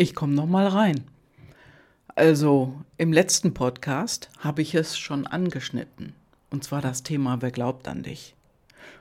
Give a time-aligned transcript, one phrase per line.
[0.00, 1.04] Ich komme noch mal rein.
[2.14, 6.14] Also, im letzten Podcast habe ich es schon angeschnitten.
[6.48, 8.34] Und zwar das Thema Wer glaubt an dich?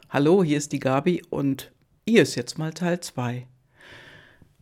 [0.10, 1.72] Hallo, hier ist die Gabi und
[2.06, 3.48] hier ist jetzt mal Teil 2.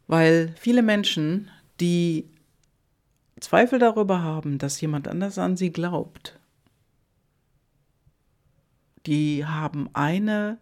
[0.05, 2.29] Weil viele Menschen, die
[3.39, 6.37] Zweifel darüber haben, dass jemand anders an sie glaubt,
[9.07, 10.59] die haben eine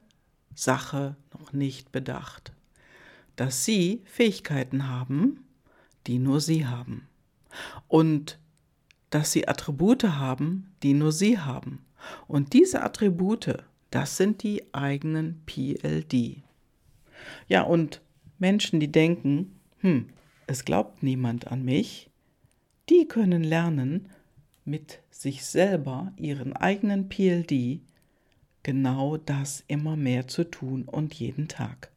[0.54, 2.54] Sache noch nicht bedacht,
[3.36, 5.45] dass sie Fähigkeiten haben,
[6.08, 7.08] die nur sie haben.
[7.88, 8.40] Und
[9.10, 11.86] dass sie Attribute haben, die nur sie haben.
[12.28, 16.44] Und diese Attribute, das sind die eigenen PLD.
[17.48, 18.02] Ja, und
[18.40, 20.08] Menschen, die denken, hm,
[20.48, 22.10] es glaubt niemand an mich,
[22.90, 24.10] die können lernen,
[24.66, 27.80] mit sich selber, ihren eigenen PLD,
[28.64, 31.92] genau das immer mehr zu tun und jeden Tag.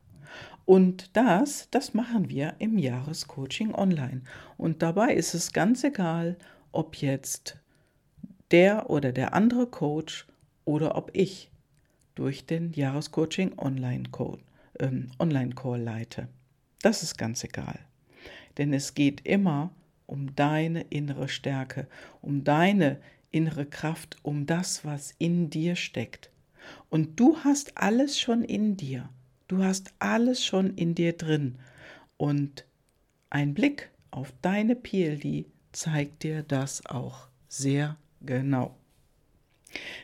[0.69, 4.21] Und das, das machen wir im Jahrescoaching online.
[4.59, 6.37] Und dabei ist es ganz egal,
[6.73, 7.57] ob jetzt
[8.51, 10.27] der oder der andere Coach
[10.67, 11.51] oder ob ich
[12.15, 14.41] durch den Jahrescoaching Online-Call
[14.79, 16.29] ähm, Online leite.
[16.83, 17.79] Das ist ganz egal.
[18.59, 19.71] Denn es geht immer
[20.05, 21.87] um deine innere Stärke,
[22.21, 26.29] um deine innere Kraft, um das, was in dir steckt.
[26.91, 29.09] Und du hast alles schon in dir.
[29.49, 31.57] Du hast alles schon in dir drin.
[32.17, 32.65] Und
[33.31, 38.77] ein Blick auf deine PLD zeigt dir das auch sehr genau.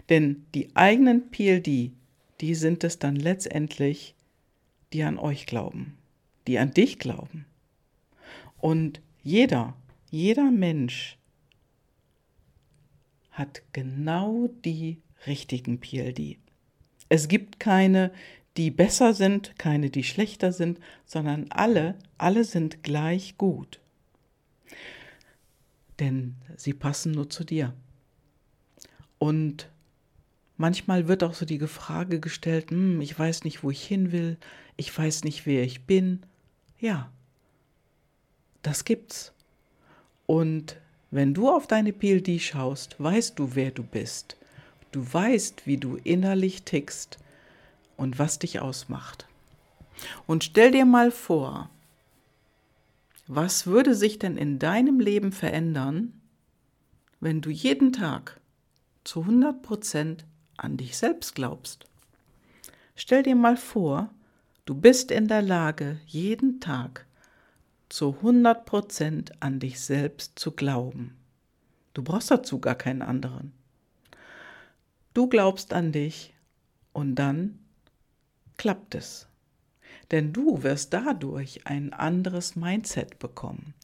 [0.09, 1.93] Denn die eigenen PLD,
[2.41, 4.15] die sind es dann letztendlich,
[4.93, 5.97] die an euch glauben,
[6.47, 7.47] die an dich glauben.
[8.59, 9.77] Und jeder,
[10.11, 11.19] jeder Mensch
[13.31, 16.39] hat genau die richtigen PLD.
[17.09, 18.13] Es gibt keine,
[18.57, 23.81] die besser sind, keine, die schlechter sind, sondern alle, alle sind gleich gut.
[25.99, 27.75] Denn sie passen nur zu dir.
[29.19, 29.69] Und
[30.57, 34.37] manchmal wird auch so die Frage gestellt, hm, ich weiß nicht, wo ich hin will,
[34.77, 36.21] ich weiß nicht, wer ich bin.
[36.79, 37.11] Ja,
[38.63, 39.33] das gibt's.
[40.27, 40.77] Und
[41.11, 44.37] wenn du auf deine PLD schaust, weißt du, wer du bist.
[44.91, 47.19] Du weißt, wie du innerlich tickst
[47.97, 49.27] und was dich ausmacht.
[50.27, 51.71] Und stell dir mal vor,
[53.27, 56.21] was würde sich denn in deinem Leben verändern,
[57.21, 58.41] wenn du jeden Tag
[59.05, 60.25] zu 100 Prozent
[60.57, 61.87] an dich selbst glaubst?
[62.97, 64.11] Stell dir mal vor,
[64.67, 67.07] du bist in der Lage, jeden Tag
[67.89, 71.17] zu 100 Prozent an dich selbst zu glauben.
[71.95, 73.53] Du brauchst dazu gar keinen anderen.
[75.15, 76.35] Du glaubst an dich
[76.93, 77.59] und dann
[78.57, 79.27] klappt es.
[80.11, 83.75] Denn du wirst dadurch ein anderes Mindset bekommen.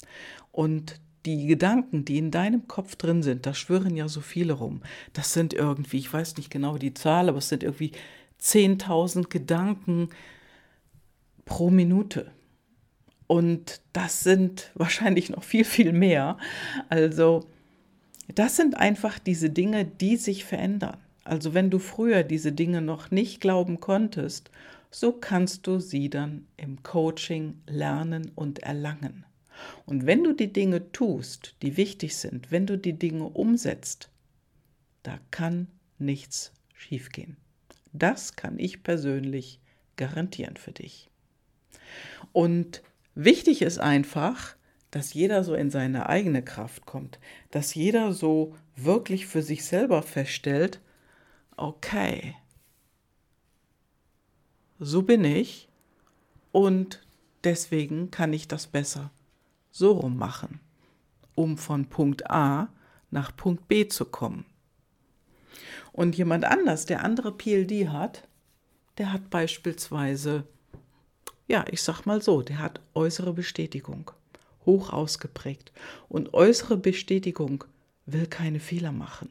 [0.53, 4.83] Und die Gedanken, die in deinem Kopf drin sind, da schwören ja so viele rum.
[5.13, 7.93] Das sind irgendwie, ich weiß nicht genau die Zahl, aber es sind irgendwie
[8.41, 10.09] 10.000 Gedanken
[11.45, 12.31] pro Minute.
[13.27, 16.39] Und das sind wahrscheinlich noch viel, viel mehr.
[16.89, 17.47] Also
[18.35, 20.97] das sind einfach diese Dinge, die sich verändern.
[21.25, 24.51] Also wenn du früher diese Dinge noch nicht glauben konntest,
[24.91, 29.25] so kannst du sie dann im Coaching lernen und erlangen.
[29.87, 34.11] Und wenn du die Dinge tust, die wichtig sind, wenn du die Dinge umsetzt,
[35.03, 37.37] da kann nichts schiefgehen.
[37.93, 39.61] Das kann ich persönlich
[39.97, 41.11] garantieren für dich.
[42.33, 42.83] Und
[43.15, 44.57] wichtig ist einfach,
[44.91, 47.19] dass jeder so in seine eigene Kraft kommt,
[47.51, 50.81] dass jeder so wirklich für sich selber feststellt,
[51.57, 52.37] okay,
[54.79, 55.69] so bin ich
[56.53, 57.03] und
[57.45, 59.11] deswegen kann ich das besser
[59.71, 60.61] so rum machen,
[61.35, 62.69] um von Punkt A
[63.11, 64.45] nach Punkt B zu kommen.
[65.93, 68.27] Und jemand anders, der andere PLD hat,
[68.99, 70.45] der hat beispielsweise,
[71.49, 74.11] ja, ich sag mal so, der hat äußere Bestätigung,
[74.67, 75.73] hoch ausgeprägt.
[76.09, 77.65] Und äußere Bestätigung
[78.07, 79.31] will keine Fehler machen.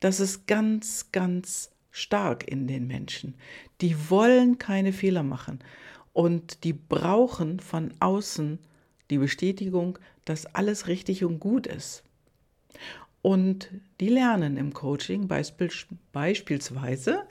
[0.00, 3.34] Das ist ganz, ganz stark in den Menschen.
[3.80, 5.60] Die wollen keine Fehler machen
[6.12, 8.58] und die brauchen von außen
[9.10, 12.02] die Bestätigung, dass alles richtig und gut ist.
[13.22, 13.70] Und
[14.00, 15.28] die lernen im Coaching
[16.12, 17.22] beispielsweise,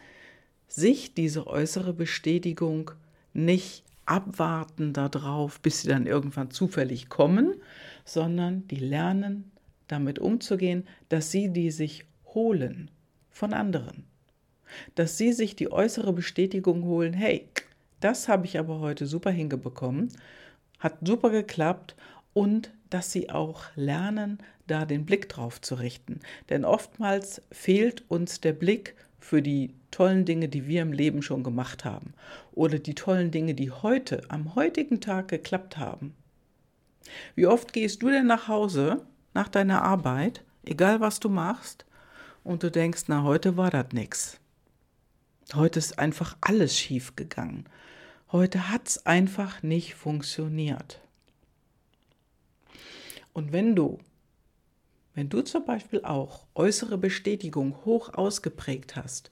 [0.68, 2.92] sich diese äußere Bestätigung
[3.34, 7.54] nicht abwarten darauf, bis sie dann irgendwann zufällig kommen,
[8.06, 9.52] sondern die lernen
[9.88, 12.92] damit umzugehen, dass sie die sich holen
[13.30, 14.06] von anderen.
[14.96, 17.48] Dass sie sich die äußere Bestätigung holen, hey,
[18.00, 20.10] das habe ich aber heute super hingebekommen,
[20.80, 21.96] hat super geklappt
[22.34, 26.20] und dass sie auch lernen, da den Blick drauf zu richten.
[26.50, 31.44] Denn oftmals fehlt uns der Blick für die tollen Dinge, die wir im Leben schon
[31.44, 32.14] gemacht haben
[32.54, 36.14] oder die tollen Dinge, die heute, am heutigen Tag geklappt haben.
[37.36, 41.86] Wie oft gehst du denn nach Hause nach deiner Arbeit, egal was du machst,
[42.44, 44.40] und du denkst, na, heute war das nix.
[45.54, 47.66] Heute ist einfach alles schief gegangen.
[48.32, 51.00] Heute hat es einfach nicht funktioniert.
[53.34, 54.00] Und wenn du,
[55.14, 59.30] wenn du zum Beispiel auch äußere Bestätigung hoch ausgeprägt hast,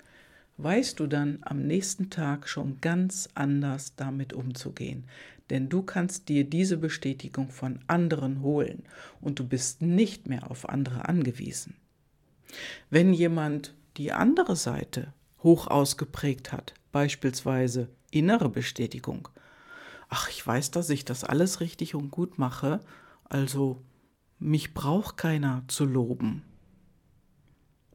[0.57, 5.05] weißt du dann am nächsten Tag schon ganz anders damit umzugehen.
[5.49, 8.83] Denn du kannst dir diese Bestätigung von anderen holen
[9.19, 11.75] und du bist nicht mehr auf andere angewiesen.
[12.89, 19.27] Wenn jemand die andere Seite hoch ausgeprägt hat, beispielsweise innere Bestätigung,
[20.09, 22.81] ach, ich weiß, dass ich das alles richtig und gut mache,
[23.23, 23.81] also
[24.39, 26.43] mich braucht keiner zu loben.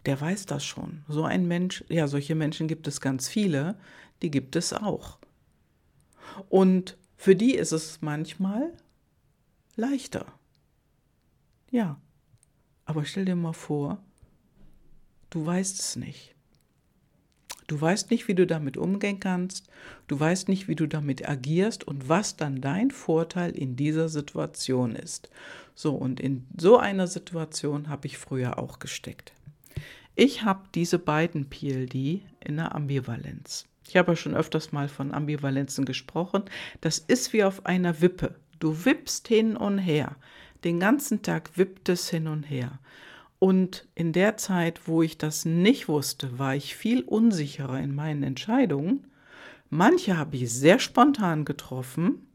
[0.07, 1.05] Der weiß das schon.
[1.09, 3.77] So ein Mensch, ja, solche Menschen gibt es ganz viele,
[4.23, 5.19] die gibt es auch.
[6.49, 8.73] Und für die ist es manchmal
[9.75, 10.27] leichter.
[11.71, 12.01] Ja,
[12.85, 14.03] aber stell dir mal vor,
[15.31, 16.35] du weißt es nicht.
[17.67, 19.69] Du weißt nicht, wie du damit umgehen kannst.
[20.07, 24.95] Du weißt nicht, wie du damit agierst und was dann dein Vorteil in dieser Situation
[24.95, 25.31] ist.
[25.75, 29.33] So, und in so einer Situation habe ich früher auch gesteckt.
[30.15, 33.67] Ich habe diese beiden PLD in der Ambivalenz.
[33.89, 36.45] Ich habe ja schon öfters mal von Ambivalenzen gesprochen.
[36.81, 38.37] Das ist wie auf einer Wippe.
[38.59, 40.17] Du wippst hin und her.
[40.65, 42.79] Den ganzen Tag wippt es hin und her.
[43.39, 48.23] Und in der Zeit, wo ich das nicht wusste, war ich viel unsicherer in meinen
[48.23, 49.05] Entscheidungen.
[49.69, 52.27] Manche habe ich sehr spontan getroffen,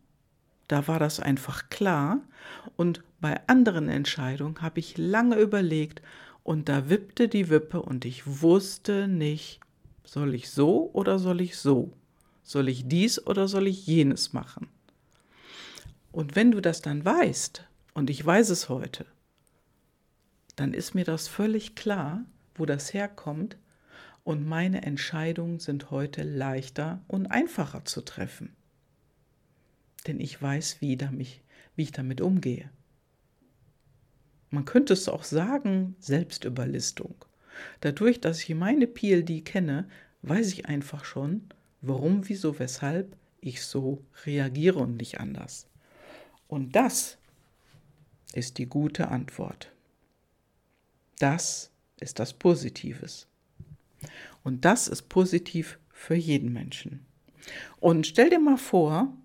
[0.67, 2.21] da war das einfach klar.
[2.77, 6.01] Und bei anderen Entscheidungen habe ich lange überlegt
[6.43, 9.59] und da wippte die Wippe und ich wusste nicht,
[10.03, 11.91] soll ich so oder soll ich so?
[12.43, 14.67] Soll ich dies oder soll ich jenes machen?
[16.11, 19.05] Und wenn du das dann weißt, und ich weiß es heute,
[20.55, 22.25] dann ist mir das völlig klar,
[22.55, 23.57] wo das herkommt
[24.23, 28.55] und meine Entscheidungen sind heute leichter und einfacher zu treffen.
[30.07, 31.41] Denn ich weiß, wie, damit,
[31.75, 32.69] wie ich damit umgehe.
[34.49, 37.15] Man könnte es auch sagen, Selbstüberlistung.
[37.79, 39.87] Dadurch, dass ich meine PLD kenne,
[40.23, 41.49] weiß ich einfach schon,
[41.81, 45.67] warum, wieso, weshalb ich so reagiere und nicht anders.
[46.47, 47.17] Und das
[48.33, 49.71] ist die gute Antwort.
[51.21, 51.69] Das
[51.99, 53.27] ist das Positives.
[54.43, 57.05] Und das ist positiv für jeden Menschen.
[57.79, 59.15] Und stell dir mal vor,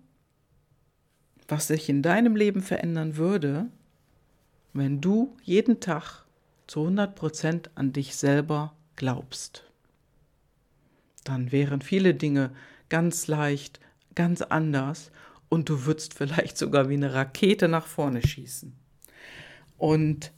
[1.47, 3.71] was sich in deinem Leben verändern würde,
[4.73, 6.25] wenn du jeden Tag
[6.67, 9.63] zu 100 Prozent an dich selber glaubst.
[11.23, 12.51] Dann wären viele Dinge
[12.89, 13.79] ganz leicht,
[14.13, 15.09] ganz anders
[15.49, 18.75] und du würdest vielleicht sogar wie eine Rakete nach vorne schießen.
[19.79, 20.31] Und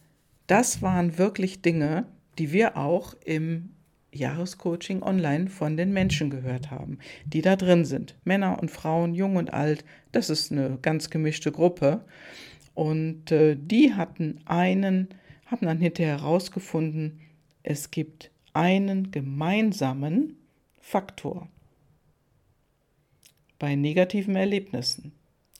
[0.49, 2.05] das waren wirklich Dinge,
[2.39, 3.69] die wir auch im
[4.11, 8.15] Jahrescoaching online von den Menschen gehört haben, die da drin sind.
[8.23, 12.03] Männer und Frauen, jung und alt, das ist eine ganz gemischte Gruppe.
[12.73, 15.09] Und äh, die hatten einen,
[15.45, 17.19] haben dann hinterher herausgefunden,
[17.61, 20.37] es gibt einen gemeinsamen
[20.79, 21.47] Faktor
[23.59, 25.11] bei negativen Erlebnissen.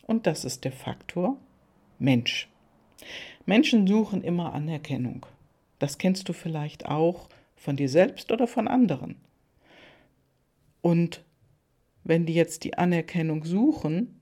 [0.08, 1.38] Und das ist der Faktor
[2.00, 2.50] Mensch.
[3.50, 5.26] Menschen suchen immer Anerkennung.
[5.80, 9.16] Das kennst du vielleicht auch von dir selbst oder von anderen.
[10.82, 11.26] Und
[12.04, 14.22] wenn die jetzt die Anerkennung suchen,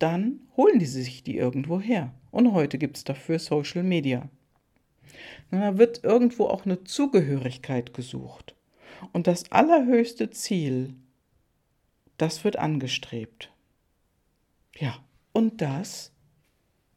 [0.00, 2.12] dann holen die sich die irgendwo her.
[2.32, 4.28] Und heute gibt es dafür Social Media.
[5.52, 8.56] Da wird irgendwo auch eine Zugehörigkeit gesucht.
[9.12, 10.94] Und das allerhöchste Ziel,
[12.18, 13.52] das wird angestrebt.
[14.74, 14.96] Ja,
[15.32, 16.11] und das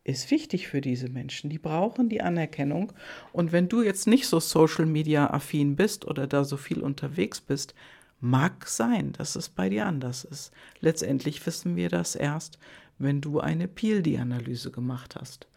[0.05, 1.49] ist wichtig für diese Menschen.
[1.49, 2.93] Die brauchen die Anerkennung.
[3.33, 7.41] Und wenn du jetzt nicht so Social Media affin bist oder da so viel unterwegs
[7.41, 7.73] bist,
[8.21, 10.51] mag sein, dass es bei dir anders ist.
[10.79, 12.59] Letztendlich wissen wir das erst,
[12.99, 15.47] wenn du eine PLD-Analyse gemacht hast.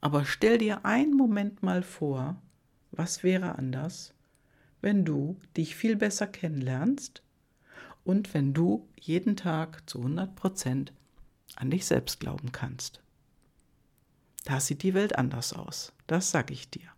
[0.00, 2.40] Aber stell dir einen Moment mal vor,
[2.92, 4.14] was wäre anders,
[4.80, 7.22] wenn du dich viel besser kennenlernst
[8.02, 10.94] und wenn du jeden Tag zu 100 Prozent
[11.56, 13.02] an dich selbst glauben kannst.
[14.44, 15.92] Da sieht die Welt anders aus.
[16.06, 16.88] Das sage ich dir.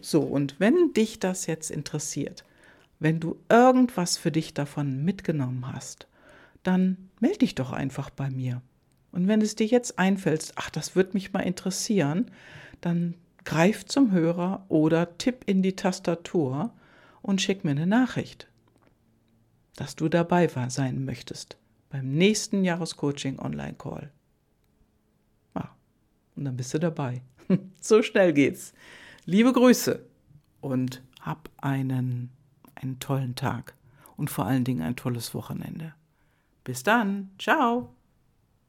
[0.00, 2.44] So, und wenn dich das jetzt interessiert,
[2.98, 6.06] wenn du irgendwas für dich davon mitgenommen hast,
[6.62, 8.62] dann melde dich doch einfach bei mir.
[9.12, 12.30] Und wenn es dir jetzt einfällt, ach, das würde mich mal interessieren,
[12.80, 13.14] dann
[13.44, 16.72] greif zum Hörer oder tipp in die Tastatur
[17.22, 18.48] und schick mir eine Nachricht,
[19.76, 21.56] dass du dabei sein möchtest
[21.88, 24.10] beim nächsten Jahrescoaching Online Call.
[26.36, 27.22] Und dann bist du dabei.
[27.80, 28.72] so schnell geht's.
[29.24, 30.04] Liebe Grüße
[30.60, 32.30] und hab einen,
[32.74, 33.74] einen tollen Tag
[34.16, 35.94] und vor allen Dingen ein tolles Wochenende.
[36.64, 37.30] Bis dann.
[37.38, 37.95] Ciao.